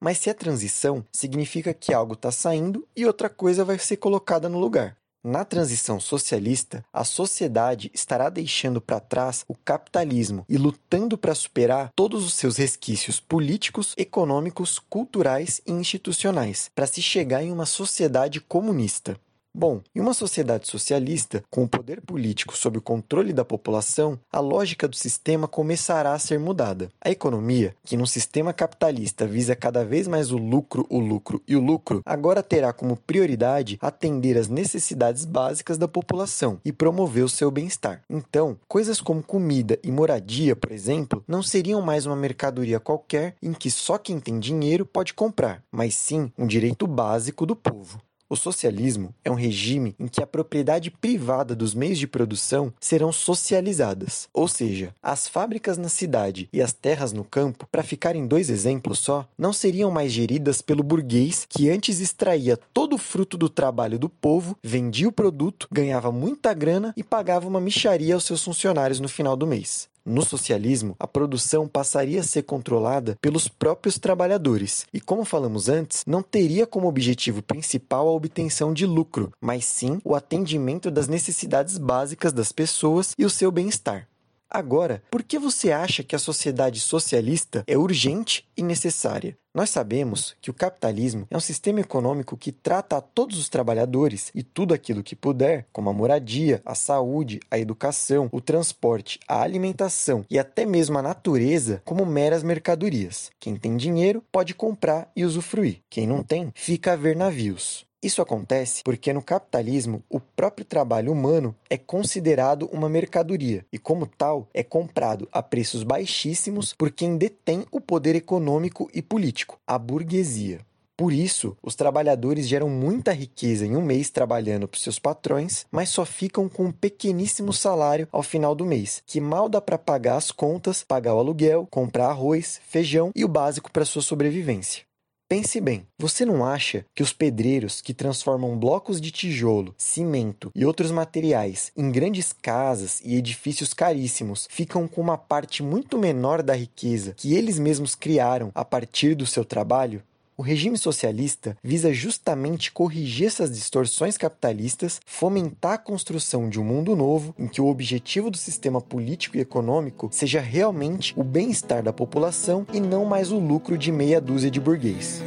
Mas 0.00 0.16
se 0.18 0.30
é 0.30 0.34
transição, 0.34 1.04
significa 1.12 1.74
que 1.74 1.92
algo 1.92 2.14
está 2.14 2.32
saindo 2.32 2.88
e 2.96 3.04
outra 3.04 3.28
coisa 3.28 3.64
vai 3.64 3.78
ser 3.78 3.98
colocada 3.98 4.48
no 4.48 4.58
lugar. 4.58 4.96
Na 5.22 5.44
transição 5.44 6.00
socialista, 6.00 6.82
a 6.90 7.04
sociedade 7.04 7.90
estará 7.92 8.30
deixando 8.30 8.80
para 8.80 8.98
trás 8.98 9.44
o 9.46 9.54
capitalismo 9.54 10.46
e 10.48 10.56
lutando 10.56 11.18
para 11.18 11.34
superar 11.34 11.90
todos 11.94 12.24
os 12.24 12.32
seus 12.32 12.56
resquícios 12.56 13.20
políticos, 13.20 13.94
econômicos, 13.98 14.78
culturais 14.78 15.60
e 15.66 15.72
institucionais, 15.72 16.70
para 16.74 16.86
se 16.86 17.02
chegar 17.02 17.42
em 17.42 17.52
uma 17.52 17.66
sociedade 17.66 18.40
comunista. 18.40 19.20
Bom, 19.52 19.80
em 19.92 20.00
uma 20.00 20.14
sociedade 20.14 20.68
socialista, 20.68 21.42
com 21.50 21.64
o 21.64 21.68
poder 21.68 22.00
político 22.00 22.56
sob 22.56 22.78
o 22.78 22.82
controle 22.82 23.32
da 23.32 23.44
população, 23.44 24.16
a 24.32 24.38
lógica 24.38 24.86
do 24.86 24.94
sistema 24.94 25.48
começará 25.48 26.12
a 26.12 26.18
ser 26.20 26.38
mudada. 26.38 26.88
A 27.00 27.10
economia, 27.10 27.74
que 27.84 27.96
num 27.96 28.06
sistema 28.06 28.52
capitalista 28.52 29.26
visa 29.26 29.56
cada 29.56 29.84
vez 29.84 30.06
mais 30.06 30.30
o 30.30 30.38
lucro, 30.38 30.86
o 30.88 31.00
lucro 31.00 31.42
e 31.48 31.56
o 31.56 31.60
lucro, 31.60 32.00
agora 32.06 32.44
terá 32.44 32.72
como 32.72 32.96
prioridade 32.96 33.76
atender 33.82 34.38
às 34.38 34.46
necessidades 34.46 35.24
básicas 35.24 35.76
da 35.76 35.88
população 35.88 36.60
e 36.64 36.72
promover 36.72 37.24
o 37.24 37.28
seu 37.28 37.50
bem-estar. 37.50 38.04
Então, 38.08 38.56
coisas 38.68 39.00
como 39.00 39.20
comida 39.20 39.80
e 39.82 39.90
moradia, 39.90 40.54
por 40.54 40.70
exemplo, 40.70 41.24
não 41.26 41.42
seriam 41.42 41.82
mais 41.82 42.06
uma 42.06 42.14
mercadoria 42.14 42.78
qualquer 42.78 43.34
em 43.42 43.52
que 43.52 43.70
só 43.70 43.98
quem 43.98 44.20
tem 44.20 44.38
dinheiro 44.38 44.86
pode 44.86 45.12
comprar, 45.12 45.60
mas 45.72 45.96
sim 45.96 46.30
um 46.38 46.46
direito 46.46 46.86
básico 46.86 47.44
do 47.44 47.56
povo. 47.56 48.00
O 48.32 48.36
socialismo 48.36 49.12
é 49.24 49.30
um 49.30 49.34
regime 49.34 49.92
em 49.98 50.06
que 50.06 50.22
a 50.22 50.26
propriedade 50.26 50.88
privada 50.88 51.52
dos 51.52 51.74
meios 51.74 51.98
de 51.98 52.06
produção 52.06 52.72
serão 52.78 53.10
socializadas, 53.10 54.28
ou 54.32 54.46
seja, 54.46 54.94
as 55.02 55.26
fábricas 55.26 55.76
na 55.76 55.88
cidade 55.88 56.48
e 56.52 56.62
as 56.62 56.72
terras 56.72 57.12
no 57.12 57.24
campo, 57.24 57.66
para 57.72 57.82
ficar 57.82 58.14
em 58.14 58.28
dois 58.28 58.48
exemplos 58.48 59.00
só, 59.00 59.26
não 59.36 59.52
seriam 59.52 59.90
mais 59.90 60.12
geridas 60.12 60.62
pelo 60.62 60.84
burguês 60.84 61.44
que 61.50 61.68
antes 61.68 61.98
extraía 61.98 62.56
todo 62.72 62.92
o 62.94 62.98
fruto 62.98 63.36
do 63.36 63.48
trabalho 63.48 63.98
do 63.98 64.08
povo, 64.08 64.56
vendia 64.62 65.08
o 65.08 65.12
produto, 65.12 65.66
ganhava 65.68 66.12
muita 66.12 66.54
grana 66.54 66.94
e 66.96 67.02
pagava 67.02 67.48
uma 67.48 67.60
micharia 67.60 68.14
aos 68.14 68.22
seus 68.22 68.44
funcionários 68.44 69.00
no 69.00 69.08
final 69.08 69.36
do 69.36 69.44
mês. 69.44 69.89
No 70.10 70.24
socialismo, 70.24 70.96
a 70.98 71.06
produção 71.06 71.68
passaria 71.68 72.18
a 72.18 72.24
ser 72.24 72.42
controlada 72.42 73.16
pelos 73.20 73.46
próprios 73.46 73.96
trabalhadores 73.96 74.84
e, 74.92 75.00
como 75.00 75.24
falamos 75.24 75.68
antes, 75.68 76.02
não 76.04 76.20
teria 76.20 76.66
como 76.66 76.88
objetivo 76.88 77.40
principal 77.40 78.08
a 78.08 78.10
obtenção 78.10 78.74
de 78.74 78.86
lucro, 78.86 79.30
mas 79.40 79.64
sim 79.64 80.00
o 80.04 80.16
atendimento 80.16 80.90
das 80.90 81.06
necessidades 81.06 81.78
básicas 81.78 82.32
das 82.32 82.50
pessoas 82.50 83.14
e 83.16 83.24
o 83.24 83.30
seu 83.30 83.52
bem-estar. 83.52 84.08
Agora, 84.50 85.00
por 85.08 85.22
que 85.22 85.38
você 85.38 85.70
acha 85.70 86.02
que 86.02 86.16
a 86.16 86.18
sociedade 86.18 86.80
socialista 86.80 87.62
é 87.68 87.78
urgente 87.78 88.48
e 88.56 88.62
necessária? 88.64 89.38
Nós 89.54 89.70
sabemos 89.70 90.34
que 90.40 90.50
o 90.50 90.54
capitalismo 90.54 91.26
é 91.30 91.36
um 91.36 91.40
sistema 91.40 91.80
econômico 91.80 92.36
que 92.36 92.50
trata 92.50 92.96
a 92.96 93.00
todos 93.00 93.38
os 93.38 93.48
trabalhadores 93.48 94.30
e 94.34 94.42
tudo 94.42 94.74
aquilo 94.74 95.02
que 95.02 95.14
puder, 95.14 95.66
como 95.72 95.88
a 95.88 95.92
moradia, 95.92 96.60
a 96.64 96.74
saúde, 96.74 97.40
a 97.50 97.58
educação, 97.58 98.28
o 98.32 98.40
transporte, 98.40 99.20
a 99.26 99.40
alimentação 99.40 100.24
e 100.28 100.38
até 100.38 100.66
mesmo 100.66 100.98
a 100.98 101.02
natureza, 101.02 101.80
como 101.84 102.04
meras 102.04 102.42
mercadorias. 102.42 103.30
Quem 103.38 103.56
tem 103.56 103.76
dinheiro 103.76 104.22
pode 104.32 104.54
comprar 104.54 105.10
e 105.14 105.24
usufruir, 105.24 105.80
quem 105.88 106.06
não 106.06 106.22
tem, 106.22 106.52
fica 106.54 106.92
a 106.92 106.96
ver 106.96 107.16
navios. 107.16 107.89
Isso 108.02 108.22
acontece 108.22 108.82
porque 108.82 109.12
no 109.12 109.22
capitalismo 109.22 110.02
o 110.08 110.18
próprio 110.18 110.64
trabalho 110.64 111.12
humano 111.12 111.54
é 111.68 111.76
considerado 111.76 112.66
uma 112.72 112.88
mercadoria 112.88 113.66
e, 113.70 113.78
como 113.78 114.06
tal, 114.06 114.48
é 114.54 114.62
comprado 114.62 115.28
a 115.30 115.42
preços 115.42 115.82
baixíssimos 115.82 116.72
por 116.72 116.90
quem 116.90 117.18
detém 117.18 117.66
o 117.70 117.78
poder 117.78 118.16
econômico 118.16 118.90
e 118.94 119.02
político, 119.02 119.58
a 119.66 119.78
burguesia. 119.78 120.60
Por 120.96 121.12
isso, 121.12 121.56
os 121.62 121.74
trabalhadores 121.74 122.46
geram 122.46 122.68
muita 122.68 123.12
riqueza 123.12 123.66
em 123.66 123.74
um 123.74 123.82
mês 123.82 124.10
trabalhando 124.10 124.68
para 124.68 124.80
seus 124.80 124.98
patrões, 124.98 125.66
mas 125.70 125.88
só 125.88 126.04
ficam 126.04 126.46
com 126.46 126.66
um 126.66 126.72
pequeníssimo 126.72 127.54
salário 127.54 128.08
ao 128.12 128.22
final 128.22 128.54
do 128.54 128.66
mês, 128.66 129.02
que 129.06 129.20
mal 129.20 129.48
dá 129.48 129.62
para 129.62 129.78
pagar 129.78 130.16
as 130.16 130.30
contas, 130.30 130.84
pagar 130.84 131.14
o 131.14 131.18
aluguel, 131.18 131.66
comprar 131.70 132.08
arroz, 132.08 132.60
feijão 132.66 133.12
e 133.14 133.24
o 133.24 133.28
básico 133.28 133.70
para 133.72 133.86
sua 133.86 134.02
sobrevivência. 134.02 134.89
Pense 135.30 135.60
bem, 135.60 135.86
você 135.96 136.24
não 136.24 136.44
acha 136.44 136.84
que 136.92 137.04
os 137.04 137.12
pedreiros 137.12 137.80
que 137.80 137.94
transformam 137.94 138.58
blocos 138.58 139.00
de 139.00 139.12
tijolo, 139.12 139.72
cimento 139.78 140.50
e 140.56 140.66
outros 140.66 140.90
materiais 140.90 141.70
em 141.76 141.88
grandes 141.88 142.32
casas 142.32 143.00
e 143.04 143.14
edifícios 143.14 143.72
caríssimos 143.72 144.48
ficam 144.50 144.88
com 144.88 145.00
uma 145.00 145.16
parte 145.16 145.62
muito 145.62 145.96
menor 145.96 146.42
da 146.42 146.54
riqueza 146.54 147.14
que 147.16 147.32
eles 147.32 147.60
mesmos 147.60 147.94
criaram 147.94 148.50
a 148.56 148.64
partir 148.64 149.14
do 149.14 149.24
seu 149.24 149.44
trabalho? 149.44 150.02
O 150.40 150.42
regime 150.42 150.78
socialista 150.78 151.54
visa 151.62 151.92
justamente 151.92 152.72
corrigir 152.72 153.26
essas 153.26 153.54
distorções 153.54 154.16
capitalistas, 154.16 154.98
fomentar 155.04 155.74
a 155.74 155.78
construção 155.78 156.48
de 156.48 156.58
um 156.58 156.64
mundo 156.64 156.96
novo 156.96 157.34
em 157.38 157.46
que 157.46 157.60
o 157.60 157.66
objetivo 157.66 158.30
do 158.30 158.38
sistema 158.38 158.80
político 158.80 159.36
e 159.36 159.40
econômico 159.40 160.08
seja 160.10 160.40
realmente 160.40 161.12
o 161.14 161.22
bem-estar 161.22 161.82
da 161.82 161.92
população 161.92 162.66
e 162.72 162.80
não 162.80 163.04
mais 163.04 163.30
o 163.30 163.38
lucro 163.38 163.76
de 163.76 163.92
meia 163.92 164.18
dúzia 164.18 164.50
de 164.50 164.58
burguês. 164.58 165.19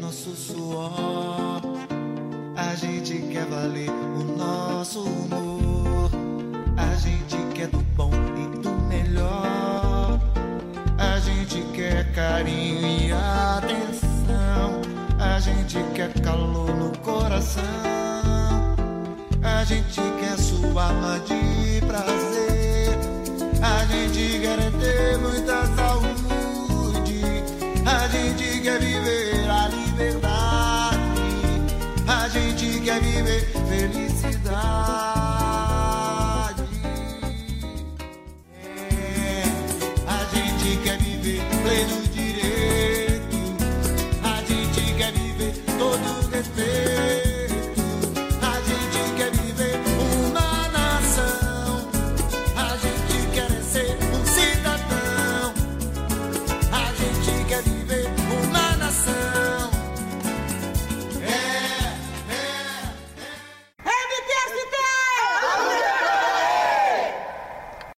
Nosso 0.00 0.34
suor, 0.34 1.60
a 2.56 2.74
gente 2.74 3.18
quer 3.32 3.46
valer 3.46 3.90
o 3.90 4.36
nosso 4.36 5.02
humor, 5.02 6.10
a 6.76 6.94
gente 6.96 7.36
quer 7.54 7.68
do 7.68 7.78
bom 7.96 8.10
e 8.12 8.58
do 8.62 8.70
melhor. 8.88 10.20
A 10.98 11.20
gente 11.20 11.62
quer 11.74 12.12
carinho 12.12 12.86
e 12.86 13.12
atenção. 13.12 14.82
A 15.18 15.38
gente 15.40 15.78
quer 15.94 16.12
calor 16.20 16.74
no 16.74 16.96
coração. 16.98 17.64
A 19.42 19.64
gente 19.64 20.00
quer 20.20 20.38
sua 20.38 20.84
alma 20.84 21.20
de 21.20 21.80
prazer. 21.86 22.98
A 23.62 23.84
gente 23.86 24.40
quer 24.40 24.70
ter 24.80 25.18
muita 25.18 25.66
saúde. 25.76 26.17
Viver 33.28 33.40
feliz 33.68 34.07